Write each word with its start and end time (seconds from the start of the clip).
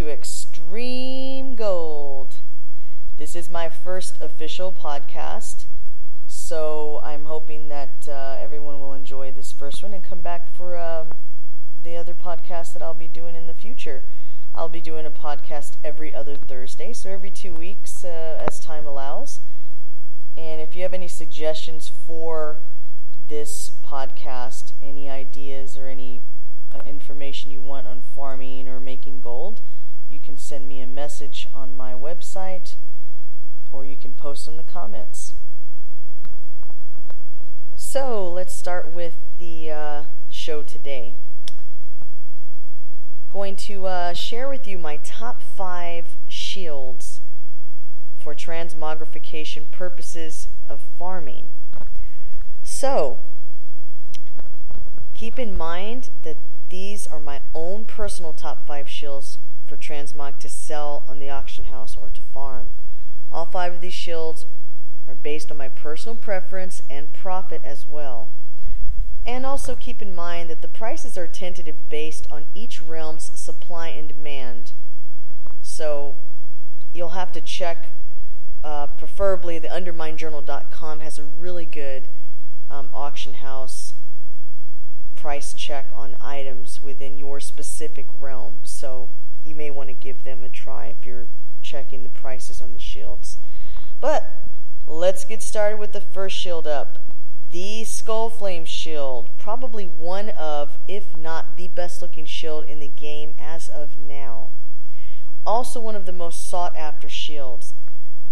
to 0.00 0.08
Extreme 0.08 1.56
Gold. 1.56 2.36
This 3.18 3.36
is 3.36 3.50
my 3.50 3.68
first 3.68 4.18
official 4.22 4.72
podcast, 4.72 5.64
so 6.26 7.02
I'm 7.04 7.26
hoping 7.26 7.68
that 7.68 8.08
uh, 8.08 8.38
everyone 8.40 8.80
will 8.80 8.94
enjoy 8.94 9.30
this 9.30 9.52
first 9.52 9.82
one 9.82 9.92
and 9.92 10.02
come 10.02 10.22
back 10.22 10.54
for 10.56 10.74
uh, 10.74 11.04
the 11.84 11.98
other 11.98 12.14
podcasts 12.14 12.72
that 12.72 12.80
I'll 12.80 12.94
be 12.94 13.08
doing 13.08 13.34
in 13.34 13.46
the 13.46 13.52
future. 13.52 14.02
I'll 14.54 14.70
be 14.70 14.80
doing 14.80 15.04
a 15.04 15.10
podcast 15.10 15.72
every 15.84 16.14
other 16.14 16.34
Thursday, 16.34 16.94
so 16.94 17.10
every 17.10 17.30
two 17.30 17.52
weeks 17.52 18.02
uh, 18.02 18.42
as 18.48 18.58
time 18.58 18.86
allows. 18.86 19.40
And 20.34 20.62
if 20.62 20.74
you 20.74 20.80
have 20.80 20.94
any 20.94 21.08
suggestions 21.08 21.90
for 22.06 22.56
this 23.28 23.72
podcast, 23.84 24.72
any 24.82 25.10
ideas 25.10 25.76
or 25.76 25.88
any 25.88 26.22
uh, 26.74 26.78
information 26.86 27.50
you 27.50 27.60
want 27.60 27.86
on 27.86 28.00
farming 28.00 28.66
or 28.66 28.80
making 28.80 29.20
gold, 29.20 29.60
you 30.10 30.18
can 30.18 30.36
send 30.36 30.68
me 30.68 30.80
a 30.80 30.86
message 30.86 31.48
on 31.54 31.76
my 31.76 31.92
website 31.92 32.74
or 33.72 33.84
you 33.84 33.96
can 33.96 34.12
post 34.12 34.48
in 34.48 34.56
the 34.56 34.62
comments. 34.62 35.34
So 37.76 38.30
let's 38.30 38.54
start 38.54 38.92
with 38.92 39.14
the 39.38 39.70
uh, 39.70 40.02
show 40.28 40.62
today. 40.62 41.14
Going 43.32 43.56
to 43.56 43.86
uh, 43.86 44.12
share 44.12 44.48
with 44.48 44.66
you 44.66 44.76
my 44.76 44.98
top 44.98 45.42
five 45.42 46.16
shields 46.28 47.20
for 48.18 48.34
transmogrification 48.34 49.70
purposes 49.70 50.48
of 50.68 50.80
farming. 50.98 51.44
So, 52.62 53.18
keep 55.14 55.38
in 55.38 55.56
mind 55.56 56.10
that 56.22 56.36
these 56.68 57.06
are 57.06 57.20
my 57.20 57.40
own 57.54 57.84
personal 57.84 58.32
top 58.32 58.66
five 58.66 58.88
shields 58.88 59.38
for 59.70 59.76
transmog 59.76 60.36
to 60.40 60.48
sell 60.48 61.04
on 61.08 61.20
the 61.20 61.30
auction 61.30 61.66
house 61.66 61.96
or 61.96 62.10
to 62.12 62.20
farm. 62.20 62.66
All 63.30 63.46
five 63.46 63.72
of 63.72 63.80
these 63.80 63.94
shields 63.94 64.44
are 65.06 65.14
based 65.14 65.48
on 65.52 65.56
my 65.56 65.68
personal 65.68 66.16
preference 66.16 66.82
and 66.90 67.12
profit 67.12 67.62
as 67.64 67.86
well. 67.88 68.26
And 69.24 69.46
also 69.46 69.76
keep 69.76 70.02
in 70.02 70.12
mind 70.12 70.50
that 70.50 70.60
the 70.60 70.66
prices 70.66 71.16
are 71.16 71.28
tentative 71.28 71.76
based 71.88 72.26
on 72.32 72.46
each 72.52 72.82
realm's 72.82 73.30
supply 73.38 73.88
and 73.88 74.08
demand. 74.08 74.72
So 75.62 76.16
you'll 76.92 77.10
have 77.10 77.30
to 77.30 77.40
check, 77.40 77.90
uh, 78.64 78.88
preferably 78.88 79.60
the 79.60 79.68
underminejournal.com 79.68 80.98
has 80.98 81.16
a 81.16 81.24
really 81.24 81.64
good 81.64 82.08
um, 82.68 82.88
auction 82.92 83.34
house 83.34 83.94
price 85.14 85.52
check 85.52 85.86
on 85.94 86.16
items 86.20 86.82
within 86.82 87.18
your 87.18 87.38
specific 87.38 88.06
realm. 88.20 88.54
So 88.64 89.08
you 89.44 89.54
may 89.54 89.70
want 89.70 89.88
to 89.88 89.94
give 89.94 90.24
them 90.24 90.42
a 90.42 90.48
try 90.48 90.86
if 90.86 91.06
you're 91.06 91.26
checking 91.62 92.02
the 92.02 92.08
prices 92.08 92.60
on 92.60 92.74
the 92.74 92.80
shields. 92.80 93.38
But 94.00 94.30
let's 94.86 95.24
get 95.24 95.42
started 95.42 95.78
with 95.78 95.92
the 95.92 96.00
first 96.00 96.36
shield 96.36 96.66
up. 96.66 96.98
The 97.52 97.82
Skullflame 97.82 98.66
Shield, 98.66 99.28
probably 99.36 99.84
one 99.84 100.28
of, 100.30 100.78
if 100.86 101.16
not 101.16 101.56
the 101.56 101.68
best 101.68 102.00
looking 102.00 102.24
shield 102.24 102.64
in 102.66 102.78
the 102.78 102.86
game 102.88 103.34
as 103.40 103.68
of 103.68 103.98
now. 103.98 104.48
Also, 105.44 105.80
one 105.80 105.96
of 105.96 106.06
the 106.06 106.12
most 106.12 106.48
sought 106.48 106.76
after 106.76 107.08
shields. 107.08 107.74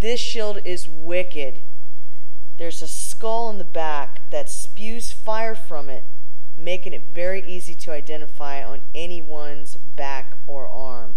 This 0.01 0.20
shield 0.20 0.61
is 0.64 0.89
wicked. 0.89 1.59
There's 2.59 2.83
a 2.83 2.89
skull 2.89 3.51
in 3.51 3.59
the 3.59 3.64
back 3.64 4.20
that 4.31 4.48
spews 4.48 5.11
fire 5.11 5.57
from 5.57 5.89
it 5.91 6.05
making 6.58 6.92
it 6.92 7.02
very 7.14 7.47
easy 7.47 7.74
to 7.74 7.92
identify 7.92 8.64
on 8.64 8.80
anyone's 8.95 9.79
back 9.98 10.39
or 10.47 10.67
arm. 10.67 11.17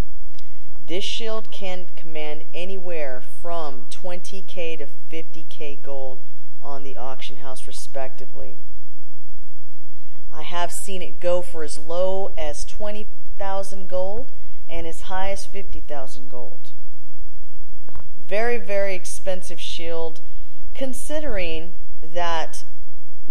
This 0.87 1.05
shield 1.05 1.51
can 1.51 1.85
command 1.95 2.43
anywhere 2.53 3.23
from 3.41 3.85
20k 3.89 4.79
to 4.79 4.87
50k 5.09 5.81
gold 5.81 6.19
on 6.61 6.83
the 6.83 6.97
auction 6.97 7.37
house, 7.37 7.65
respectively. 7.67 8.55
I 10.33 10.41
have 10.41 10.71
seen 10.71 11.01
it 11.01 11.21
go 11.21 11.41
for 11.41 11.63
as 11.63 11.77
low 11.77 12.31
as 12.37 12.65
20,000 12.65 13.87
gold 13.87 14.31
and 14.69 14.87
as 14.87 15.03
high 15.03 15.31
as 15.31 15.45
50,000 15.45 16.29
gold. 16.29 16.71
Very, 18.27 18.57
very 18.57 18.95
expensive 18.95 19.59
shield, 19.59 20.21
considering 20.73 21.73
that 22.01 22.63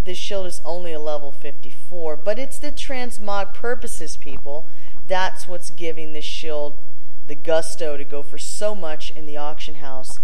this 0.05 0.19
shield 0.19 0.47
is 0.47 0.61
only 0.65 0.93
a 0.93 1.01
level 1.01 1.33
54, 1.33 2.17
but 2.17 2.39
it's 2.39 2.59
the 2.59 2.73
transmog 2.73 3.55
purposes, 3.55 4.17
people. 4.17 4.67
That's 5.11 5.49
what's 5.49 5.71
giving 5.71 6.13
this 6.13 6.25
shield 6.25 6.79
the 7.27 7.35
gusto 7.35 7.97
to 7.97 8.05
go 8.05 8.23
for 8.23 8.39
so 8.39 8.77
much 8.77 9.11
in 9.17 9.27
the 9.27 9.37
auction 9.37 9.77
house. 9.77 10.21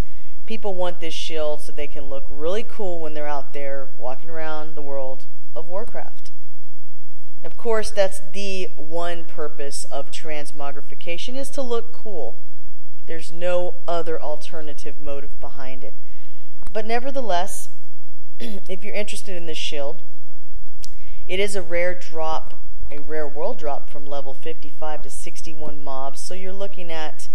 People 0.47 0.75
want 0.75 1.01
this 1.01 1.13
shield 1.13 1.61
so 1.61 1.73
they 1.73 1.89
can 1.89 2.05
look 2.05 2.25
really 2.31 2.63
cool 2.63 3.01
when 3.01 3.13
they're 3.13 3.27
out 3.27 3.53
there 3.53 3.89
walking 3.99 4.31
around 4.31 4.77
the 4.77 4.83
world 4.83 5.25
of 5.57 5.69
Warcraft. 5.69 6.31
Of 7.43 7.57
course, 7.57 7.91
that's 7.91 8.21
the 8.33 8.71
one 8.77 9.25
purpose 9.25 9.87
of 9.91 10.13
transmogrification 10.13 11.35
is 11.35 11.51
to 11.51 11.63
look 11.63 11.93
cool. 11.93 12.37
There's 13.07 13.33
no 13.33 13.75
other 13.89 14.23
alternative 14.23 15.01
motive 15.01 15.41
behind 15.41 15.83
it. 15.83 15.95
But 16.73 16.87
nevertheless, 16.87 17.71
if 18.39 18.85
you're 18.85 18.95
interested 18.95 19.37
in 19.37 19.47
this 19.47 19.59
shield, 19.59 19.97
it 21.27 21.41
is 21.41 21.57
a 21.57 21.63
rare 21.63 21.93
drop, 21.93 22.55
a 22.91 23.01
rare 23.01 23.27
world 23.27 23.59
drop 23.59 23.91
from 23.91 24.07
level 24.07 24.35
55 24.35 25.03
to 25.03 25.11
61 25.11 25.83
mobs. 25.83 26.21
So 26.21 26.35
you're 26.35 26.53
looking 26.53 26.91
at 26.91 27.29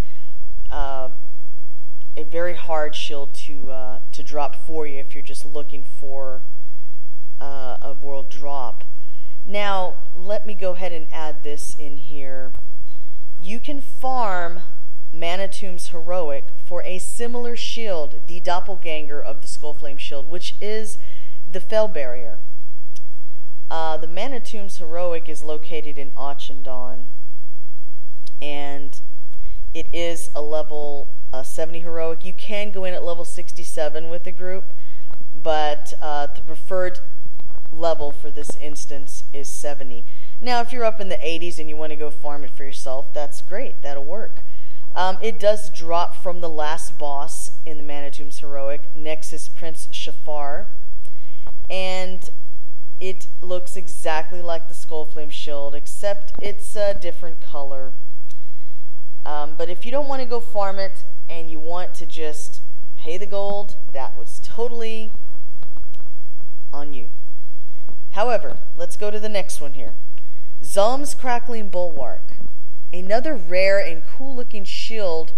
uh, 0.69 1.09
a 2.16 2.23
very 2.23 2.56
hard 2.56 2.95
shield 2.95 3.34
to 3.34 3.72
uh, 3.72 4.00
to 4.11 4.23
drop 4.23 4.56
for 4.56 4.85
you 4.85 5.00
if 5.00 5.13
you're 5.13 5.23
just 5.23 5.45
looking 5.45 5.84
for 5.84 6.41
uh, 7.40 7.78
a 7.81 7.95
world 8.01 8.29
drop. 8.29 8.84
Now, 9.45 9.95
let 10.16 10.45
me 10.45 10.53
go 10.53 10.72
ahead 10.72 10.91
and 10.91 11.07
add 11.11 11.44
this 11.44 11.75
in 11.79 11.97
here. 11.97 12.53
You 13.41 13.59
can 13.59 13.81
farm 13.81 14.61
Mana-Tombs 15.13 15.90
Heroic 15.90 16.45
for 16.63 16.84
a 16.84 17.00
similar 17.00 17.56
shield, 17.56 18.22
the 18.28 18.40
doppelganger 18.40 19.22
of 19.22 19.41
the 19.41 19.47
Skullflame 19.47 20.00
shield, 20.00 20.29
which 20.29 20.56
is 20.61 20.97
the 21.51 21.59
Fel 21.59 21.88
Barrier. 21.88 22.38
Uh, 23.71 23.95
the 23.95 24.07
Mana-Tombs 24.07 24.79
Heroic 24.79 25.29
is 25.29 25.45
located 25.45 25.97
in 25.97 26.09
Auchindoun, 26.09 27.05
and 28.41 28.99
it 29.73 29.87
is 29.93 30.29
a 30.35 30.41
level 30.41 31.07
uh, 31.31 31.41
70 31.41 31.79
Heroic. 31.79 32.25
You 32.25 32.33
can 32.33 32.71
go 32.71 32.83
in 32.83 32.93
at 32.93 33.01
level 33.01 33.23
67 33.23 34.09
with 34.09 34.25
the 34.25 34.31
group, 34.33 34.65
but 35.41 35.93
uh, 36.01 36.27
the 36.27 36.41
preferred 36.41 36.99
level 37.71 38.11
for 38.11 38.29
this 38.29 38.57
instance 38.59 39.23
is 39.31 39.49
70. 39.49 40.03
Now, 40.41 40.59
if 40.59 40.73
you're 40.73 40.83
up 40.83 40.99
in 40.99 41.07
the 41.07 41.15
80s 41.15 41.57
and 41.57 41.69
you 41.69 41.77
want 41.77 41.91
to 41.91 41.95
go 41.95 42.11
farm 42.11 42.43
it 42.43 42.51
for 42.51 42.65
yourself, 42.65 43.13
that's 43.13 43.41
great. 43.41 43.81
That'll 43.83 44.03
work. 44.03 44.41
Um, 44.97 45.17
it 45.21 45.39
does 45.39 45.69
drop 45.69 46.21
from 46.21 46.41
the 46.41 46.49
last 46.49 46.97
boss 46.97 47.51
in 47.65 47.77
the 47.77 47.83
Mana-Tombs 47.85 48.39
Heroic, 48.39 48.93
Nexus 48.93 49.47
Prince 49.47 49.87
Shaffar, 49.91 50.67
and 51.69 52.29
looks 53.51 53.75
exactly 53.75 54.41
like 54.41 54.69
the 54.69 54.73
Skullflame 54.73 55.29
Shield, 55.29 55.75
except 55.75 56.31
it's 56.41 56.73
a 56.73 56.94
different 56.94 57.41
color. 57.41 57.91
Um, 59.25 59.56
but 59.57 59.69
if 59.69 59.85
you 59.85 59.91
don't 59.91 60.07
want 60.07 60.22
to 60.22 60.25
go 60.25 60.39
farm 60.39 60.79
it 60.79 61.03
and 61.29 61.49
you 61.49 61.59
want 61.59 61.93
to 61.96 62.05
just 62.05 62.61
pay 62.96 63.17
the 63.17 63.25
gold, 63.25 63.75
that 63.91 64.17
was 64.17 64.40
totally 64.41 65.11
on 66.72 66.93
you. 66.93 67.09
However, 68.11 68.59
let's 68.78 68.96
go 68.96 69.11
to 69.11 69.20
the 69.20 69.28
next 69.28 69.59
one 69.59 69.73
here. 69.73 69.96
Zom's 70.64 71.14
Crackling 71.14 71.67
Bulwark. 71.67 72.37
Another 72.93 73.35
rare 73.35 73.79
and 73.79 74.02
cool 74.05 74.34
looking 74.34 74.64
shield 74.64 75.34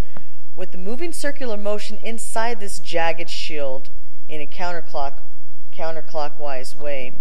with 0.55 0.71
the 0.71 0.77
moving 0.77 1.13
circular 1.13 1.57
motion 1.57 1.97
inside 2.03 2.59
this 2.59 2.77
jagged 2.77 3.31
shield 3.31 3.89
in 4.29 4.39
a 4.39 4.45
counterclock, 4.45 5.13
counterclockwise 5.75 6.75
way. 6.75 7.13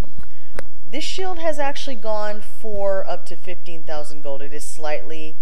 This 0.93 1.05
shield 1.05 1.39
has 1.39 1.59
actually 1.59 1.97
gone 1.97 2.43
for 2.43 3.09
up 3.09 3.25
to 3.25 3.35
15,000 3.35 4.23
gold. 4.23 4.43
It 4.43 4.53
is 4.53 4.69
slightly 4.69 5.37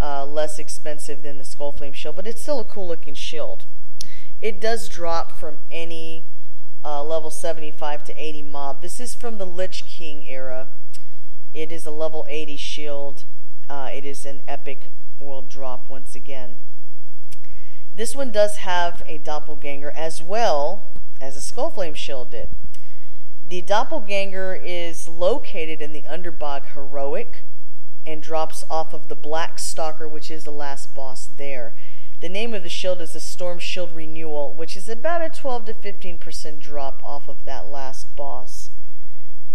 uh, 0.00 0.24
less 0.24 0.60
expensive 0.60 1.24
than 1.24 1.38
the 1.38 1.44
Skullflame 1.44 1.92
shield, 1.92 2.14
but 2.14 2.28
it's 2.28 2.40
still 2.40 2.60
a 2.60 2.64
cool 2.64 2.86
looking 2.86 3.14
shield. 3.14 3.64
It 4.40 4.60
does 4.60 4.88
drop 4.88 5.32
from 5.32 5.58
any 5.72 6.22
uh, 6.84 7.02
level 7.02 7.30
75 7.32 8.04
to 8.04 8.14
80 8.14 8.42
mob. 8.42 8.80
This 8.80 9.00
is 9.00 9.16
from 9.16 9.38
the 9.38 9.44
Lich 9.44 9.84
King 9.86 10.24
era. 10.24 10.68
It 11.52 11.72
is 11.72 11.84
a 11.84 11.90
level 11.90 12.24
80 12.28 12.56
shield. 12.56 13.24
Uh, 13.68 13.90
it 13.92 14.04
is 14.04 14.24
an 14.24 14.40
epic 14.46 14.92
world 15.18 15.48
drop 15.48 15.90
once 15.90 16.14
again. 16.14 16.58
This 17.96 18.14
one 18.14 18.30
does 18.30 18.58
have 18.58 19.02
a 19.04 19.18
doppelganger 19.18 19.90
as 19.96 20.22
well 20.22 20.84
as 21.20 21.36
a 21.36 21.40
Skullflame 21.40 21.96
shield 21.96 22.30
did. 22.30 22.50
The 23.48 23.62
doppelganger 23.62 24.60
is 24.62 25.08
located 25.08 25.80
in 25.80 25.92
the 25.92 26.04
Underbog 26.06 26.64
Heroic, 26.74 27.42
and 28.06 28.22
drops 28.22 28.64
off 28.70 28.94
of 28.94 29.08
the 29.08 29.16
Black 29.16 29.58
Stalker, 29.58 30.06
which 30.06 30.30
is 30.30 30.44
the 30.44 30.52
last 30.52 30.94
boss 30.94 31.28
there. 31.36 31.74
The 32.20 32.28
name 32.28 32.54
of 32.54 32.62
the 32.62 32.68
shield 32.68 33.00
is 33.00 33.12
the 33.12 33.20
Storm 33.20 33.58
Shield 33.58 33.94
Renewal, 33.94 34.54
which 34.54 34.76
is 34.76 34.88
about 34.88 35.22
a 35.22 35.28
12 35.28 35.66
to 35.66 35.74
15% 35.74 36.60
drop 36.60 37.02
off 37.04 37.28
of 37.28 37.44
that 37.44 37.68
last 37.68 38.14
boss 38.16 38.70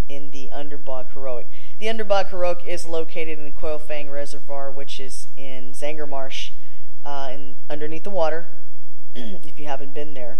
in 0.08 0.30
the 0.30 0.52
Underbog 0.52 1.06
Heroic. 1.14 1.46
The 1.78 1.88
Underbog 1.88 2.28
Heroic 2.28 2.62
is 2.66 2.86
located 2.86 3.38
in 3.38 3.52
Coilfang 3.52 4.12
Reservoir, 4.12 4.70
which 4.70 5.00
is 5.00 5.28
in 5.36 5.72
Zangarmarsh, 5.72 6.50
uh, 7.04 7.30
in, 7.32 7.56
underneath 7.70 8.04
the 8.04 8.10
water, 8.10 8.46
if 9.14 9.58
you 9.58 9.66
haven't 9.66 9.94
been 9.94 10.14
there. 10.14 10.38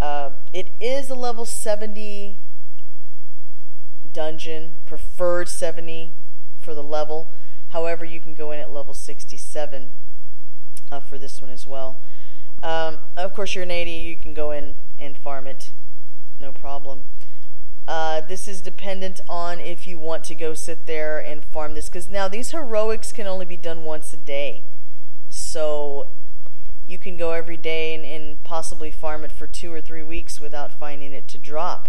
Uh, 0.00 0.30
it 0.52 0.68
is 0.80 1.10
a 1.10 1.14
level 1.14 1.44
70 1.44 2.36
dungeon, 4.12 4.72
preferred 4.86 5.48
70 5.48 6.12
for 6.58 6.74
the 6.74 6.82
level. 6.82 7.28
However, 7.70 8.04
you 8.04 8.20
can 8.20 8.34
go 8.34 8.50
in 8.50 8.60
at 8.60 8.72
level 8.72 8.94
67 8.94 9.90
uh, 10.90 11.00
for 11.00 11.18
this 11.18 11.42
one 11.42 11.50
as 11.50 11.66
well. 11.66 11.96
Um, 12.62 12.98
of 13.16 13.34
course, 13.34 13.54
you're 13.54 13.64
an 13.64 13.70
80, 13.70 13.90
you 13.90 14.16
can 14.16 14.34
go 14.34 14.50
in 14.50 14.76
and 14.98 15.16
farm 15.16 15.46
it, 15.46 15.70
no 16.40 16.52
problem. 16.52 17.02
Uh, 17.86 18.20
this 18.20 18.46
is 18.48 18.60
dependent 18.60 19.20
on 19.28 19.60
if 19.60 19.86
you 19.86 19.98
want 19.98 20.24
to 20.24 20.34
go 20.34 20.52
sit 20.52 20.86
there 20.86 21.18
and 21.18 21.44
farm 21.44 21.74
this, 21.74 21.88
because 21.88 22.10
now 22.10 22.28
these 22.28 22.50
heroics 22.50 23.12
can 23.12 23.26
only 23.26 23.46
be 23.46 23.56
done 23.56 23.84
once 23.84 24.12
a 24.12 24.16
day. 24.16 24.62
So 25.30 26.06
you 26.86 26.98
can 26.98 27.16
go 27.16 27.32
every 27.32 27.56
day 27.56 27.94
and, 27.94 28.04
and 28.04 28.42
possibly 28.42 28.90
farm 28.90 29.24
it 29.24 29.32
for 29.32 29.46
two 29.46 29.72
or 29.72 29.80
three 29.80 30.02
weeks 30.02 30.40
without 30.40 30.72
finding 30.72 31.12
it 31.12 31.28
to 31.28 31.38
drop. 31.38 31.88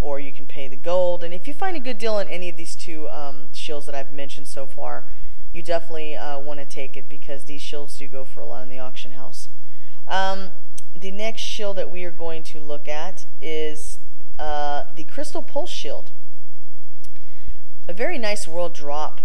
Or 0.00 0.18
you 0.18 0.32
can 0.32 0.46
pay 0.46 0.68
the 0.68 0.76
gold. 0.76 1.22
And 1.22 1.34
if 1.34 1.46
you 1.46 1.54
find 1.54 1.76
a 1.76 1.80
good 1.80 1.98
deal 1.98 2.14
on 2.14 2.28
any 2.28 2.48
of 2.48 2.56
these 2.56 2.74
two 2.74 3.08
um, 3.10 3.48
shields 3.52 3.86
that 3.86 3.94
I've 3.94 4.12
mentioned 4.12 4.46
so 4.46 4.66
far, 4.66 5.04
you 5.52 5.62
definitely 5.62 6.16
uh, 6.16 6.38
want 6.38 6.60
to 6.60 6.66
take 6.66 6.96
it 6.96 7.08
because 7.08 7.44
these 7.44 7.60
shields 7.60 7.98
do 7.98 8.06
go 8.06 8.24
for 8.24 8.40
a 8.40 8.46
lot 8.46 8.62
in 8.62 8.68
the 8.68 8.78
auction 8.78 9.12
house. 9.12 9.48
Um, 10.08 10.50
the 10.98 11.10
next 11.10 11.42
shield 11.42 11.76
that 11.76 11.90
we 11.90 12.04
are 12.04 12.10
going 12.10 12.42
to 12.44 12.60
look 12.60 12.88
at 12.88 13.26
is 13.40 13.98
uh, 14.38 14.84
the 14.96 15.04
Crystal 15.04 15.42
Pulse 15.42 15.70
Shield. 15.70 16.10
A 17.88 17.92
very 17.92 18.18
nice 18.18 18.48
world 18.48 18.74
drop 18.74 19.20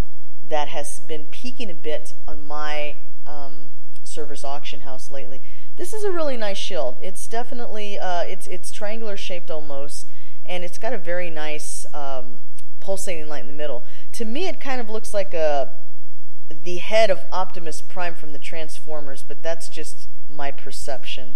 that 0.47 0.67
has 0.69 0.99
been 1.01 1.25
peaking 1.25 1.69
a 1.69 1.73
bit 1.73 2.13
on 2.27 2.45
my 2.45 2.95
um, 3.25 3.69
server's 4.03 4.43
auction 4.43 4.81
house 4.81 5.09
lately. 5.09 5.41
This 5.77 5.93
is 5.93 6.03
a 6.03 6.11
really 6.11 6.37
nice 6.37 6.57
shield. 6.57 6.95
It's 7.01 7.27
definitely 7.27 7.99
uh, 7.99 8.23
it's 8.23 8.47
it's 8.47 8.71
triangular 8.71 9.17
shaped 9.17 9.51
almost, 9.51 10.07
and 10.45 10.63
it's 10.63 10.77
got 10.77 10.93
a 10.93 10.97
very 10.97 11.29
nice 11.29 11.85
um, 11.93 12.37
pulsating 12.79 13.27
light 13.27 13.41
in 13.41 13.47
the 13.47 13.53
middle. 13.53 13.83
To 14.13 14.25
me, 14.25 14.47
it 14.47 14.59
kind 14.59 14.79
of 14.79 14.89
looks 14.89 15.13
like 15.13 15.33
a 15.33 15.71
the 16.63 16.77
head 16.77 17.09
of 17.09 17.21
Optimus 17.31 17.81
Prime 17.81 18.13
from 18.13 18.31
the 18.31 18.39
Transformers, 18.39 19.23
but 19.27 19.41
that's 19.41 19.67
just 19.67 20.07
my 20.29 20.51
perception. 20.51 21.35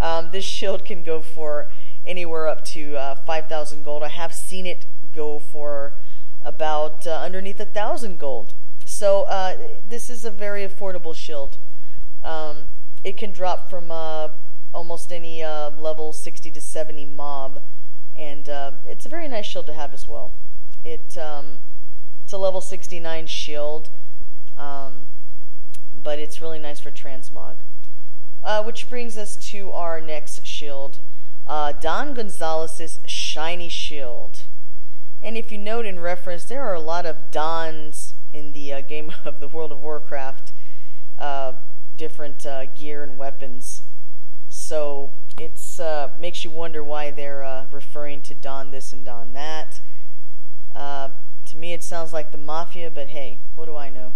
Um, 0.00 0.30
this 0.32 0.44
shield 0.44 0.84
can 0.84 1.04
go 1.04 1.22
for 1.22 1.68
anywhere 2.04 2.48
up 2.48 2.64
to 2.66 2.96
uh, 2.96 3.14
5,000 3.14 3.84
gold. 3.84 4.02
I 4.02 4.08
have 4.08 4.34
seen 4.34 4.66
it 4.66 4.86
go 5.14 5.38
for 5.38 5.92
about 6.44 7.06
uh, 7.06 7.20
underneath 7.22 7.60
a 7.60 7.64
thousand 7.64 8.18
gold. 8.18 8.54
So 8.84 9.22
uh, 9.22 9.56
this 9.88 10.10
is 10.10 10.24
a 10.24 10.30
very 10.30 10.66
affordable 10.66 11.14
shield. 11.14 11.56
Um, 12.24 12.64
it 13.04 13.16
can 13.16 13.32
drop 13.32 13.70
from 13.70 13.90
uh, 13.90 14.28
almost 14.74 15.12
any 15.12 15.42
uh, 15.42 15.70
level 15.70 16.12
60 16.12 16.50
to 16.50 16.60
70 16.60 17.04
mob, 17.06 17.60
and 18.16 18.48
uh, 18.48 18.72
it's 18.86 19.06
a 19.06 19.08
very 19.08 19.28
nice 19.28 19.46
shield 19.46 19.66
to 19.66 19.72
have 19.72 19.94
as 19.94 20.06
well. 20.06 20.32
It 20.84 21.16
um, 21.18 21.58
it's 22.24 22.32
a 22.32 22.38
level 22.38 22.60
69 22.60 23.26
shield. 23.26 23.88
Um, 24.58 25.06
but 26.02 26.18
it's 26.18 26.40
really 26.40 26.58
nice 26.58 26.80
for 26.80 26.90
transmog. 26.90 27.56
Uh, 28.42 28.62
which 28.62 28.88
brings 28.88 29.16
us 29.16 29.36
to 29.36 29.70
our 29.70 30.00
next 30.00 30.44
shield, 30.44 30.98
uh, 31.46 31.72
Don 31.72 32.12
Gonzalez's 32.12 32.98
Shiny 33.06 33.68
Shield. 33.68 34.42
And 35.22 35.36
if 35.36 35.52
you 35.52 35.58
note 35.58 35.86
in 35.86 36.00
reference, 36.00 36.44
there 36.44 36.62
are 36.62 36.74
a 36.74 36.80
lot 36.80 37.06
of 37.06 37.30
Dons 37.30 38.14
in 38.32 38.52
the 38.52 38.72
uh, 38.72 38.80
game 38.80 39.12
of 39.24 39.38
the 39.38 39.46
World 39.46 39.70
of 39.70 39.80
Warcraft, 39.80 40.50
uh, 41.20 41.52
different 41.96 42.44
uh, 42.44 42.66
gear 42.66 43.04
and 43.04 43.16
weapons. 43.16 43.82
So 44.48 45.10
it 45.38 45.80
uh, 45.80 46.08
makes 46.18 46.44
you 46.44 46.50
wonder 46.50 46.82
why 46.82 47.10
they're 47.10 47.66
referring 47.72 48.20
to 48.22 48.34
Don 48.34 48.70
this 48.70 48.92
and 48.92 49.04
Don 49.04 49.32
that. 49.32 49.80
to 50.74 51.56
me, 51.56 51.72
it 51.72 51.82
sounds 51.82 52.12
like 52.12 52.32
the 52.32 52.38
Mafia, 52.38 52.90
but 52.90 53.08
hey, 53.08 53.38
what 53.56 53.66
do 53.66 53.76
I 53.76 53.90
know? 53.90 54.12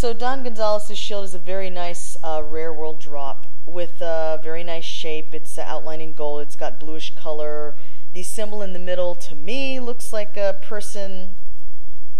So 0.00 0.14
Don 0.14 0.42
Gonzalez's 0.44 0.96
shield 0.96 1.24
is 1.24 1.34
a 1.34 1.38
very 1.38 1.68
nice 1.68 2.16
uh, 2.22 2.42
rare 2.42 2.72
world 2.72 3.00
drop 3.00 3.48
with 3.66 4.00
a 4.00 4.40
very 4.42 4.64
nice 4.64 4.84
shape. 4.84 5.34
It's 5.34 5.58
uh, 5.58 5.64
outlined 5.66 6.00
in 6.00 6.14
gold. 6.14 6.40
It's 6.40 6.56
got 6.56 6.80
bluish 6.80 7.14
color. 7.14 7.74
The 8.14 8.22
symbol 8.22 8.62
in 8.62 8.72
the 8.72 8.78
middle, 8.78 9.14
to 9.16 9.34
me, 9.34 9.78
looks 9.78 10.10
like 10.10 10.38
a 10.38 10.56
person 10.62 11.34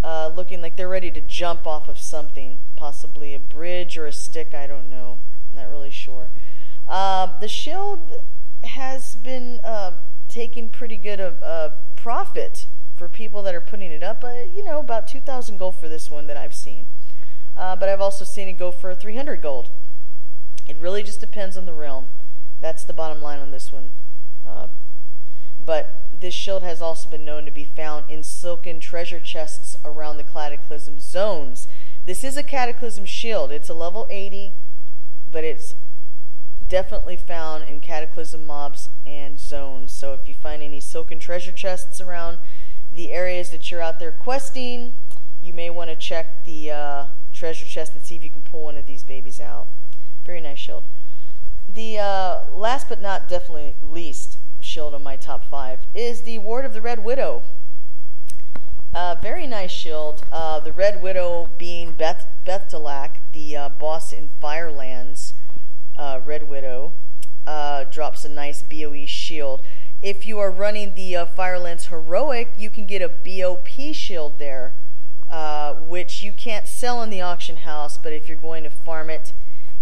uh, 0.05 0.31
looking 0.35 0.61
like 0.61 0.77
they're 0.77 0.89
ready 0.89 1.11
to 1.11 1.23
jump 1.23 1.67
off 1.67 1.89
of 1.89 1.99
something, 1.99 2.59
possibly 2.77 3.35
a 3.35 3.39
bridge 3.39 3.97
or 3.97 4.05
a 4.05 4.13
stick. 4.13 4.53
I 4.53 4.67
don't 4.67 4.91
know. 4.91 5.19
I'm 5.51 5.57
not 5.57 5.71
really 5.71 5.91
sure. 5.91 6.29
Uh, 6.91 7.39
the 7.39 7.49
shield 7.49 8.21
has 8.65 9.17
been 9.17 9.61
uh, 9.65 9.93
taking 10.29 10.69
pretty 10.69 10.97
good 10.97 11.21
uh, 11.21 11.71
profit 11.97 12.67
for 12.97 13.09
people 13.09 13.43
that 13.43 13.55
are 13.55 13.61
putting 13.63 13.91
it 13.91 14.03
up. 14.03 14.23
you 14.55 14.63
know, 14.63 14.81
about 14.81 15.09
2,000 15.09 15.57
gold 15.57 15.77
for 15.77 15.89
this 15.89 16.11
one 16.11 16.27
that 16.27 16.37
I've 16.37 16.55
seen 16.55 16.87
uh, 17.61 17.77
but 17.77 17.91
I've 17.91 18.01
also 18.01 18.25
seen 18.25 18.49
it 18.49 18.55
go 18.55 18.71
for 18.71 18.95
300 18.95 19.43
gold. 19.43 19.69
It 20.67 20.79
really 20.79 21.03
just 21.03 21.21
depends 21.21 21.59
on 21.59 21.67
the 21.67 21.75
realm. 21.75 22.09
That's 22.61 22.85
the 22.85 22.95
bottom 22.95 23.23
line 23.23 23.39
on 23.39 23.51
this 23.51 23.71
one. 23.71 23.91
Uh, 24.47 24.69
but 25.65 26.01
this 26.19 26.33
shield 26.33 26.63
has 26.63 26.81
also 26.81 27.11
been 27.11 27.25
known 27.25 27.45
to 27.45 27.51
be 27.51 27.65
found 27.65 28.05
in 28.09 28.23
silken 28.23 28.81
treasure 28.81 29.21
chests 29.21 29.77
around 29.85 30.17
the 30.17 30.23
cataclysm 30.25 31.01
zones. 31.01 31.69
This 32.07 32.25
is 32.25 32.39
a 32.39 32.43
cataclysm 32.43 33.05
shield. 33.05 33.53
It's 33.53 33.69
a 33.69 33.75
level 33.75 34.07
80, 34.09 34.53
but 35.31 35.45
it's 35.45 35.75
definitely 36.71 37.17
found 37.17 37.65
in 37.65 37.81
cataclysm 37.81 38.47
mobs 38.47 38.89
and 39.05 39.39
zones. 39.39 39.93
So 39.93 40.15
if 40.15 40.27
you 40.27 40.35
find 40.35 40.63
any 40.63 40.81
silken 40.81 41.19
treasure 41.19 41.53
chests 41.53 42.01
around 42.01 42.39
the 42.91 43.13
areas 43.13 43.51
that 43.51 43.71
you're 43.71 43.83
out 43.83 43.99
there 43.99 44.13
questing, 44.13 44.95
you 45.43 45.53
may 45.53 45.69
want 45.69 45.91
to 45.91 45.97
check 45.97 46.45
the 46.45 46.71
uh, 46.71 47.07
treasure 47.35 47.65
chest 47.65 47.93
and 47.95 48.03
see 48.03 48.17
if 48.17 48.25
you 48.25 48.31
can 48.31 48.43
pull 48.43 48.63
one 48.63 48.79
of 48.79 48.87
these 48.87 49.03
babies 49.05 49.41
out. 49.41 49.67
Very 50.25 50.41
nice 50.41 50.59
shield. 50.59 50.85
The 51.69 51.99
uh, 51.99 52.41
last 52.53 52.89
but 52.89 53.03
not 53.03 53.29
definitely 53.29 53.75
least 53.83 54.39
shield 54.61 54.95
on 54.95 55.03
my 55.03 55.17
top 55.17 55.45
five 55.45 55.81
is 55.95 56.23
the 56.23 56.39
Ward 56.39 56.65
of 56.65 56.73
the 56.73 56.81
Red 56.81 57.05
Widow. 57.05 57.43
Uh, 58.95 59.17
very 59.21 59.47
nice 59.47 59.71
shield. 59.71 60.25
Uh, 60.33 60.61
the 60.61 60.73
Red 60.73 61.03
Widow 61.03 61.49
being 61.59 61.93
Beth 61.93 62.27
Beth'tilac, 62.45 63.11
the 63.33 63.57
uh, 63.57 63.69
boss 63.69 64.13
in 64.13 64.31
Firelands. 64.41 65.30
Uh, 65.97 66.21
Red 66.25 66.49
Widow 66.49 66.93
uh, 67.47 67.85
drops 67.85 68.25
a 68.25 68.29
nice 68.29 68.63
BOE 68.63 69.07
shield. 69.07 69.61
If 70.03 70.27
you 70.27 70.39
are 70.39 70.51
running 70.51 70.95
the 70.95 71.17
uh, 71.17 71.27
Firelands 71.27 71.87
Heroic, 71.87 72.53
you 72.57 72.71
can 72.71 72.87
get 72.87 73.03
a 73.03 73.09
BOP 73.09 73.95
shield 73.95 74.39
there. 74.39 74.73
Uh, 75.31 75.75
which 75.75 76.25
you 76.25 76.33
can't 76.33 76.67
sell 76.67 77.01
in 77.03 77.09
the 77.09 77.21
auction 77.21 77.59
house, 77.59 77.97
but 77.97 78.13
if 78.13 78.27
you're 78.27 78.37
going 78.37 78.65
to 78.65 78.71
farm 78.71 79.09
it, 79.09 79.33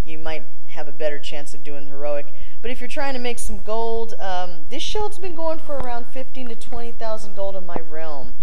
you 0.05 0.19
might 0.19 0.45
have 0.69 0.87
a 0.87 0.93
better 0.93 1.19
chance 1.19 1.55
of 1.55 1.65
doing 1.65 1.87
the 1.87 1.91
heroic. 1.91 2.27
But 2.61 2.71
if 2.71 2.81
you're 2.81 2.89
trying 2.89 3.15
to 3.15 3.19
make 3.19 3.39
some 3.39 3.63
gold, 3.63 4.13
um, 4.21 4.67
this 4.69 4.83
shield's 4.83 5.19
been 5.19 5.35
going 5.35 5.59
for 5.59 5.77
around 5.77 6.07
15 6.09 6.51
to 6.51 6.55
20,000 6.55 7.35
gold 7.35 7.57
in 7.57 7.65
my 7.65 7.79
realm. 7.91 8.35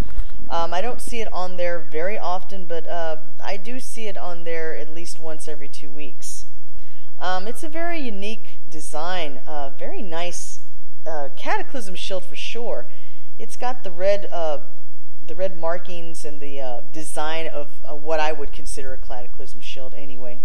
Um, 0.49 0.73
I 0.73 0.81
don't 0.81 0.99
see 0.99 1.21
it 1.21 1.31
on 1.31 1.57
there 1.57 1.79
very 1.79 2.17
often, 2.17 2.65
but 2.65 2.87
uh, 2.87 3.17
I 3.43 3.57
do 3.57 3.79
see 3.79 4.07
it 4.07 4.17
on 4.17 4.43
there 4.43 4.75
at 4.75 4.91
least 4.91 5.19
once 5.19 5.47
every 5.47 5.67
two 5.67 5.91
weeks. 5.91 6.34
Um, 7.25 7.47
it's 7.47 7.63
a 7.63 7.69
very 7.69 7.99
unique 8.01 8.59
design, 8.69 9.39
uh, 9.47 9.71
very 9.71 10.03
nice 10.03 10.59
uh, 11.07 11.29
Cataclysm 11.35 11.95
shield 11.95 12.23
for 12.23 12.35
sure. 12.35 12.85
It's 13.39 13.57
got 13.57 13.83
the 13.83 13.89
red 13.89 14.27
uh, 14.31 14.59
the 15.25 15.33
red 15.33 15.57
markings 15.59 16.23
and 16.23 16.39
the 16.39 16.61
uh, 16.61 16.81
design 16.93 17.47
of 17.47 17.71
uh, 17.83 17.95
what 17.95 18.19
I 18.19 18.31
would 18.31 18.53
consider 18.53 18.93
a 18.93 18.99
cataclysm 18.99 19.59
shield 19.59 19.95
anyway. 19.95 20.39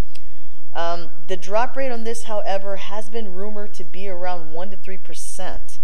Um, 0.73 1.11
the 1.29 1.37
drop 1.37 1.77
rate 1.77 1.93
on 1.93 2.05
this, 2.05 2.23
however, 2.23 2.77
has 2.77 3.11
been 3.11 3.35
rumored 3.35 3.75
to 3.75 3.85
be 3.85 4.09
around 4.09 4.55
1 4.55 4.71
to 4.71 4.77
3%. 4.79 5.79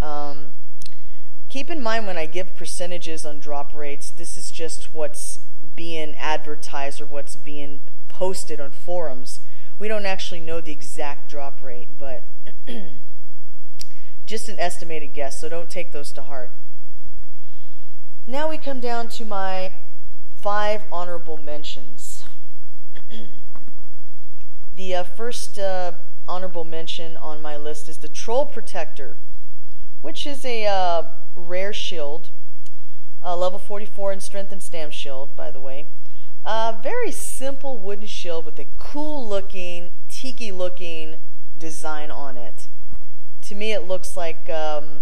Um, 0.00 0.46
keep 1.50 1.68
in 1.68 1.82
mind 1.82 2.06
when 2.06 2.16
I 2.16 2.24
give 2.24 2.56
percentages 2.56 3.26
on 3.26 3.38
drop 3.38 3.74
rates, 3.74 4.08
this 4.08 4.38
is 4.38 4.50
just 4.50 4.94
what's 4.94 5.40
being 5.76 6.14
advertised 6.16 7.02
or 7.02 7.04
what's 7.04 7.36
being 7.36 7.80
posted 8.08 8.60
on 8.60 8.70
forums. 8.70 9.40
We 9.78 9.86
don't 9.86 10.06
actually 10.06 10.40
know 10.40 10.60
the 10.60 10.72
exact 10.72 11.30
drop 11.30 11.62
rate, 11.62 11.88
but 11.98 12.24
just 14.26 14.48
an 14.48 14.58
estimated 14.58 15.14
guess, 15.14 15.40
so 15.40 15.48
don't 15.48 15.70
take 15.70 15.92
those 15.92 16.12
to 16.12 16.22
heart. 16.22 16.50
Now 18.26 18.48
we 18.48 18.58
come 18.58 18.80
down 18.80 19.08
to 19.10 19.24
my 19.24 19.72
five 20.36 20.82
honorable 20.90 21.36
mentions. 21.36 22.24
the 24.76 24.94
uh, 24.94 25.04
first 25.04 25.58
uh, 25.58 25.92
honorable 26.26 26.64
mention 26.64 27.16
on 27.16 27.40
my 27.40 27.56
list 27.56 27.88
is 27.88 27.98
the 27.98 28.08
Troll 28.08 28.46
Protector, 28.46 29.16
which 30.02 30.26
is 30.26 30.44
a 30.44 30.66
uh, 30.66 31.04
rare 31.36 31.72
shield, 31.72 32.30
level 33.24 33.58
44 33.58 34.12
in 34.12 34.20
strength 34.20 34.52
and 34.52 34.62
stam 34.62 34.90
shield, 34.90 35.36
by 35.36 35.50
the 35.50 35.60
way. 35.60 35.86
A 36.50 36.74
very 36.82 37.10
simple 37.10 37.76
wooden 37.76 38.06
shield 38.06 38.46
with 38.46 38.58
a 38.58 38.64
cool 38.78 39.28
looking, 39.28 39.90
tiki 40.08 40.50
looking 40.50 41.16
design 41.58 42.10
on 42.10 42.38
it. 42.38 42.68
To 43.42 43.54
me, 43.54 43.74
it 43.74 43.86
looks 43.86 44.16
like 44.16 44.48
um, 44.48 45.00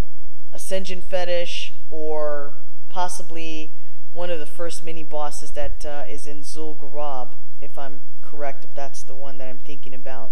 a 0.51 0.57
Sen'jin 0.57 1.01
fetish 1.01 1.71
or 1.89 2.51
possibly 2.89 3.71
one 4.11 4.29
of 4.29 4.39
the 4.39 4.45
first 4.45 4.83
mini 4.83 5.03
bosses 5.03 5.51
that 5.51 5.85
uh, 5.85 6.03
is 6.09 6.27
in 6.27 6.41
Zul'Gurub, 6.41 7.29
if 7.61 7.77
I'm 7.77 8.01
correct, 8.21 8.65
if 8.65 8.75
that's 8.75 9.01
the 9.01 9.15
one 9.15 9.37
that 9.37 9.47
I'm 9.47 9.59
thinking 9.59 9.93
about. 9.93 10.31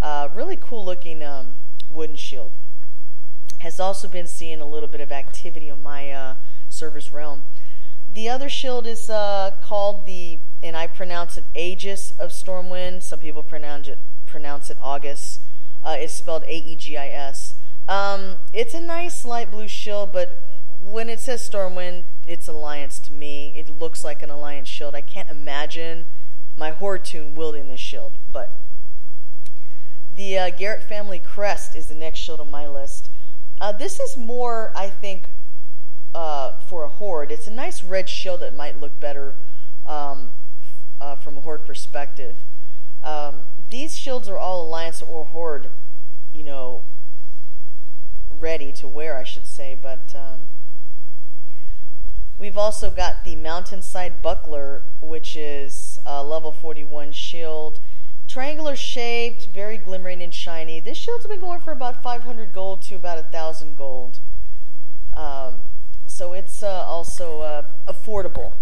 Uh, 0.00 0.30
really 0.34 0.56
cool 0.58 0.82
looking 0.82 1.22
um, 1.22 1.56
wooden 1.90 2.16
shield. 2.16 2.52
Has 3.58 3.78
also 3.78 4.08
been 4.08 4.26
seeing 4.26 4.62
a 4.62 4.66
little 4.66 4.88
bit 4.88 5.02
of 5.02 5.12
activity 5.12 5.70
on 5.70 5.82
my 5.82 6.10
uh, 6.10 6.34
server's 6.70 7.12
realm. 7.12 7.44
The 8.14 8.28
other 8.28 8.48
shield 8.48 8.86
is 8.86 9.10
uh, 9.10 9.52
called 9.60 10.06
the, 10.06 10.38
and 10.62 10.76
I 10.76 10.86
pronounce 10.86 11.36
it 11.36 11.44
Aegis 11.54 12.14
of 12.18 12.30
Stormwind. 12.30 13.02
Some 13.02 13.18
people 13.18 13.42
pronounce 13.42 13.88
it 13.88 13.98
pronounce 14.24 14.70
it 14.70 14.76
August. 14.80 15.40
Uh, 15.82 15.96
it's 15.98 16.14
spelled 16.14 16.44
A-E-G-I-S. 16.44 17.54
Um, 17.88 18.36
it's 18.52 18.72
a 18.72 18.80
nice 18.80 19.24
light 19.24 19.50
blue 19.50 19.68
shield, 19.68 20.12
but 20.12 20.40
when 20.82 21.08
it 21.08 21.20
says 21.20 21.48
Stormwind, 21.48 22.04
it's 22.26 22.48
Alliance 22.48 22.98
to 23.00 23.12
me. 23.12 23.52
It 23.56 23.80
looks 23.80 24.04
like 24.04 24.22
an 24.22 24.30
Alliance 24.30 24.68
shield. 24.68 24.94
I 24.94 25.00
can't 25.00 25.28
imagine 25.28 26.04
my 26.56 26.70
Horde 26.70 27.08
wielding 27.34 27.68
this 27.68 27.80
shield, 27.80 28.12
but 28.32 28.52
the 30.16 30.38
uh, 30.38 30.50
Garrett 30.50 30.84
family 30.84 31.18
crest 31.18 31.74
is 31.74 31.88
the 31.88 31.94
next 31.94 32.20
shield 32.20 32.40
on 32.40 32.50
my 32.50 32.66
list. 32.66 33.10
Uh, 33.60 33.72
this 33.72 33.98
is 33.98 34.16
more, 34.16 34.72
I 34.76 34.88
think, 34.88 35.28
uh, 36.14 36.52
for 36.68 36.84
a 36.84 36.88
horde. 36.88 37.32
It's 37.32 37.46
a 37.46 37.52
nice 37.52 37.82
red 37.82 38.08
shield 38.08 38.40
that 38.40 38.54
might 38.54 38.80
look 38.80 38.98
better 39.00 39.34
um, 39.86 40.30
uh, 41.00 41.14
from 41.16 41.38
a 41.38 41.40
horde 41.40 41.66
perspective. 41.66 42.36
Um, 43.02 43.40
these 43.70 43.96
shields 43.96 44.28
are 44.28 44.38
all 44.38 44.64
alliance 44.64 45.02
or 45.02 45.24
horde, 45.24 45.70
you 46.32 46.44
know, 46.44 46.82
ready 48.30 48.72
to 48.72 48.88
wear, 48.88 49.16
I 49.16 49.24
should 49.24 49.46
say. 49.46 49.76
But 49.80 50.14
um, 50.14 50.40
we've 52.38 52.56
also 52.56 52.90
got 52.90 53.24
the 53.24 53.36
mountainside 53.36 54.22
buckler, 54.22 54.82
which 55.00 55.36
is 55.36 55.98
a 56.06 56.22
level 56.22 56.52
41 56.52 57.12
shield. 57.12 57.80
Triangular 58.26 58.74
shaped, 58.74 59.48
very 59.52 59.76
glimmering 59.76 60.22
and 60.22 60.32
shiny. 60.32 60.80
This 60.80 60.96
shield's 60.96 61.26
been 61.26 61.40
going 61.40 61.60
for 61.60 61.72
about 61.72 62.02
500 62.02 62.52
gold 62.52 62.82
to 62.82 62.94
about 62.94 63.16
1,000 63.16 63.76
gold. 63.76 64.18
Um, 65.14 65.60
so 66.14 66.32
it's 66.32 66.62
uh, 66.62 66.68
also 66.68 67.40
uh, 67.40 67.64
affordable. 67.88 68.52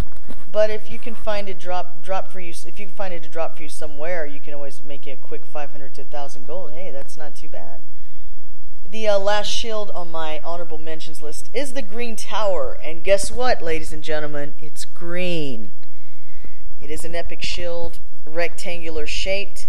But 0.50 0.70
if 0.70 0.90
you 0.90 0.98
can 0.98 1.14
find 1.14 1.50
a 1.50 1.54
drop 1.54 2.02
drop 2.02 2.32
for 2.32 2.40
you, 2.40 2.54
if 2.66 2.80
you 2.80 2.86
can 2.86 2.94
find 2.94 3.12
it 3.12 3.22
to 3.24 3.28
drop 3.28 3.58
for 3.58 3.62
you 3.62 3.68
somewhere, 3.68 4.24
you 4.24 4.40
can 4.40 4.54
always 4.54 4.82
make 4.82 5.06
it 5.06 5.10
a 5.10 5.16
quick 5.16 5.44
500 5.44 5.94
to 5.96 6.00
1,000 6.00 6.46
gold. 6.46 6.72
Hey, 6.72 6.90
that's 6.90 7.18
not 7.18 7.36
too 7.36 7.50
bad. 7.50 7.82
The 8.90 9.06
uh, 9.06 9.18
last 9.18 9.48
shield 9.48 9.90
on 9.90 10.10
my 10.10 10.40
honorable 10.42 10.78
mentions 10.78 11.20
list 11.20 11.50
is 11.52 11.74
the 11.74 11.82
Green 11.82 12.16
Tower, 12.16 12.78
and 12.82 13.04
guess 13.04 13.30
what, 13.30 13.60
ladies 13.60 13.92
and 13.92 14.02
gentlemen? 14.02 14.54
It's 14.58 14.86
green. 14.86 15.72
It 16.80 16.90
is 16.90 17.04
an 17.04 17.14
epic 17.14 17.42
shield 17.42 17.98
rectangular 18.24 19.06
shaped. 19.06 19.68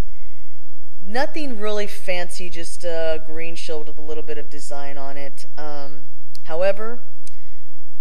Nothing 1.05 1.59
really 1.59 1.87
fancy, 1.87 2.49
just 2.49 2.85
a 2.85 3.21
green 3.27 3.55
shield 3.55 3.87
with 3.87 3.97
a 3.97 4.01
little 4.01 4.23
bit 4.23 4.37
of 4.37 4.49
design 4.49 4.97
on 4.97 5.17
it. 5.17 5.47
Um, 5.57 6.03
however, 6.45 6.99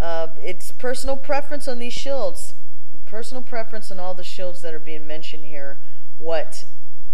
uh, 0.02 0.26
it's 0.42 0.72
personal 0.72 1.16
preference 1.16 1.68
on 1.68 1.78
these 1.78 1.92
shields. 1.92 2.54
Personal 3.06 3.40
preference 3.42 3.88
on 3.92 4.00
all 4.00 4.14
the 4.14 4.24
shields 4.24 4.60
that 4.62 4.74
are 4.74 4.80
being 4.80 5.06
mentioned 5.06 5.44
here. 5.44 5.78
What 6.18 6.64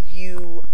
you 0.01 0.65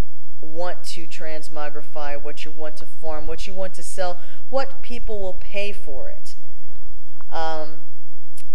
want 0.40 0.84
to 0.84 1.08
transmogrify, 1.08 2.22
what 2.22 2.44
you 2.44 2.52
want 2.52 2.76
to 2.76 2.86
farm, 2.86 3.26
what 3.26 3.48
you 3.48 3.54
want 3.54 3.74
to 3.74 3.82
sell, 3.82 4.20
what 4.48 4.80
people 4.80 5.20
will 5.20 5.32
pay 5.40 5.72
for 5.72 6.08
it. 6.08 6.36
Um, 7.32 7.80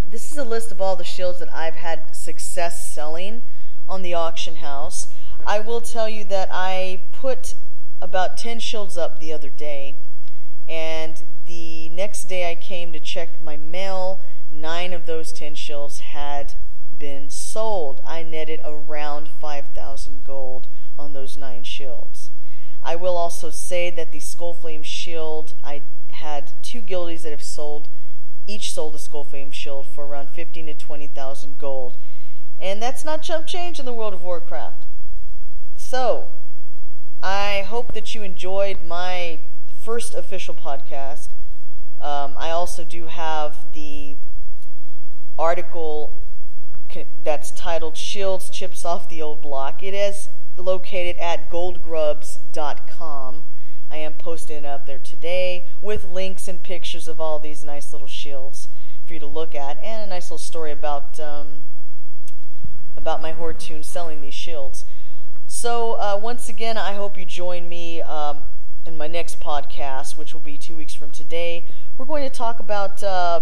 this 0.10 0.32
is 0.32 0.38
a 0.38 0.46
list 0.46 0.72
of 0.72 0.80
all 0.80 0.96
the 0.96 1.04
shields 1.04 1.40
that 1.40 1.54
I've 1.54 1.76
had 1.76 2.16
success 2.16 2.94
selling 2.94 3.42
on 3.90 4.04
the 4.04 4.14
auction 4.14 4.58
house. 4.58 5.08
I 5.46 5.60
will 5.60 5.82
tell 5.82 6.08
you 6.08 6.24
that 6.26 6.48
I 6.50 7.02
put 7.12 7.56
about 8.02 8.38
10 8.38 8.60
shields 8.60 8.98
up 8.98 9.20
the 9.20 9.34
other 9.34 9.50
day, 9.50 9.96
and 10.66 11.24
day 12.30 12.50
I 12.50 12.56
came 12.56 12.94
to 12.94 13.00
check 13.00 13.42
my 13.44 13.58
mail. 13.58 14.20
Nine 14.52 14.94
of 14.94 15.06
those 15.06 15.34
10 15.34 15.56
shields 15.56 16.00
had 16.00 16.54
been 16.98 17.30
sold. 17.30 18.02
I 18.06 18.24
netted 18.24 18.62
around 18.64 19.28
5,000 19.28 20.24
gold 20.24 20.68
on 20.98 21.14
those 21.14 21.36
nine 21.36 21.64
shields. 21.64 22.30
I 22.84 22.96
will 22.96 23.18
also 23.18 23.50
say 23.50 23.90
that 23.90 24.12
the 24.12 24.20
Skullflame 24.20 24.86
shield, 24.86 25.54
I 25.64 25.82
had 26.12 26.52
two 26.62 26.82
guildies 26.82 27.24
that 27.24 27.32
have 27.32 27.44
sold, 27.44 27.88
each 28.48 28.72
sold 28.74 28.96
a 28.96 29.00
Skullflame 29.00 29.52
shield 29.52 29.88
for 29.88 30.06
around 30.06 30.30
15 30.30 30.68
to 30.68 30.74
20,000 30.74 31.58
gold. 31.58 31.96
And 32.62 32.82
that's 32.82 33.04
not 33.04 33.24
chump 33.24 33.48
change 33.48 33.80
in 33.80 33.86
the 33.86 33.94
world 33.94 34.14
of 34.14 34.24
Warcraft. 34.24 34.86
So, 35.78 36.28
I 37.24 37.66
hope 37.68 37.94
that 37.94 38.14
you 38.14 38.22
enjoyed 38.22 38.84
my 38.84 39.40
first 39.82 40.14
official 40.14 40.54
podcast. 40.54 41.30
Um, 42.02 42.34
I 42.38 42.52
also 42.52 42.84
do 42.84 43.08
have 43.08 43.66
the 43.74 44.16
article 45.38 46.14
that's 47.24 47.52
titled 47.52 47.96
Shields 47.98 48.50
Chips 48.50 48.84
Off 48.86 49.10
the 49.10 49.22
Old 49.22 49.42
Block. 49.42 49.84
It 49.84 49.94
is 49.94 50.30
located 50.58 51.18
at 51.18 51.50
goldgrubs.com. 51.50 53.44
I 53.92 53.98
am 53.98 54.14
posting 54.14 54.58
it 54.58 54.66
up 54.66 54.86
there 54.86 55.00
today 55.00 55.66
with 55.82 56.06
links 56.06 56.48
and 56.48 56.62
pictures 56.62 57.08
of 57.08 57.20
all 57.20 57.40
these 57.40 57.64
nice 57.64 57.92
little 57.92 58.08
shields 58.08 58.68
for 59.06 59.14
you 59.14 59.20
to 59.20 59.26
look 59.26 59.56
at 59.56 59.84
and 59.84 60.04
a 60.04 60.08
nice 60.08 60.26
little 60.26 60.38
story 60.38 60.72
about 60.72 61.20
um, 61.20 61.64
about 62.96 63.22
my 63.22 63.32
Horde 63.32 63.60
Toon 63.60 63.84
selling 63.84 64.22
these 64.22 64.34
shields. 64.34 64.86
So, 65.48 65.94
uh, 65.94 66.20
once 66.22 66.48
again, 66.50 66.78
I 66.78 66.94
hope 66.94 67.18
you 67.18 67.26
join 67.26 67.68
me 67.68 68.02
um, 68.04 68.44
in 68.86 68.98
my 68.98 69.08
next 69.08 69.40
podcast, 69.40 70.16
which 70.16 70.34
will 70.34 70.42
be 70.42 70.58
two 70.58 70.76
weeks 70.76 70.94
from 70.94 71.10
today. 71.10 71.66
We're 72.00 72.06
going 72.06 72.24
to 72.24 72.34
talk 72.34 72.62
about 72.62 73.04
uh, 73.04 73.42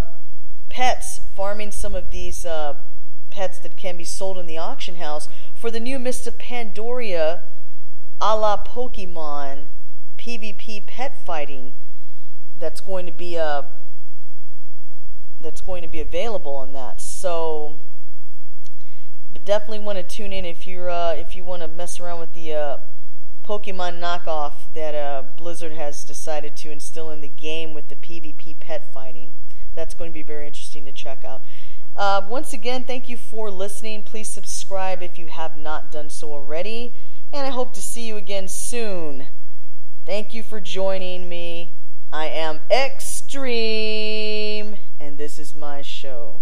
pets, 0.70 1.22
farming 1.36 1.70
some 1.70 1.94
of 1.94 2.10
these 2.10 2.44
uh, 2.44 2.74
pets 3.30 3.60
that 3.60 3.78
can 3.78 3.98
be 3.98 4.04
sold 4.04 4.40
in 4.40 4.48
the 4.48 4.58
auction 4.58 4.96
house 4.96 5.30
for 5.54 5.70
the 5.70 5.80
new 5.80 6.00
Mists 6.00 6.26
of 6.26 6.40
Pandaria 6.40 7.42
a 8.20 8.36
la 8.36 8.58
Pokemon 8.58 9.66
PvP 10.18 10.84
pet 10.88 11.24
fighting 11.24 11.76
that's 12.58 12.82
going 12.82 13.06
to 13.06 13.12
be 13.12 13.38
uh, 13.38 13.62
that's 15.40 15.62
going 15.62 15.84
to 15.84 15.88
be 15.88 16.00
available 16.00 16.56
on 16.56 16.74
that. 16.74 17.00
So 17.00 17.76
definitely 19.46 19.86
want 19.86 19.98
to 19.98 20.04
tune 20.04 20.34
in 20.34 20.46
if 20.46 20.66
you're 20.66 20.90
uh, 20.90 21.14
if 21.14 21.36
you 21.36 21.44
want 21.44 21.62
to 21.62 21.68
mess 21.68 22.00
around 22.00 22.22
with 22.22 22.34
the 22.34 22.54
uh, 22.54 22.57
Pokemon 23.48 24.00
knockoff 24.02 24.74
that 24.74 24.94
uh, 24.94 25.24
Blizzard 25.38 25.72
has 25.72 26.04
decided 26.04 26.58
to 26.58 26.70
instill 26.70 27.10
in 27.12 27.22
the 27.22 27.30
game 27.30 27.74
with 27.74 27.88
the 27.88 27.96
PvP 27.96 28.60
pet 28.60 28.92
fighting. 28.94 29.32
That's 29.74 29.94
going 29.94 30.10
to 30.12 30.14
be 30.14 30.22
very 30.22 30.48
interesting 30.48 30.84
to 30.84 30.92
check 30.92 31.24
out. 31.24 31.42
Uh, 31.96 32.28
once 32.28 32.52
again, 32.52 32.84
thank 32.84 33.08
you 33.08 33.16
for 33.16 33.50
listening. 33.50 34.04
Please 34.04 34.28
subscribe 34.28 35.02
if 35.02 35.18
you 35.18 35.28
have 35.28 35.56
not 35.56 35.94
done 35.94 36.10
so 36.10 36.34
already, 36.34 36.94
and 37.32 37.48
I 37.48 37.52
hope 37.52 37.74
to 37.76 37.82
see 37.82 38.06
you 38.06 38.18
again 38.18 38.50
soon. 38.50 39.28
Thank 40.06 40.34
you 40.34 40.44
for 40.44 40.60
joining 40.60 41.30
me. 41.30 41.70
I 42.12 42.26
am 42.26 42.60
Extreme, 42.70 43.46
and 45.00 45.18
this 45.18 45.40
is 45.40 45.56
my 45.56 45.82
show. 45.82 46.42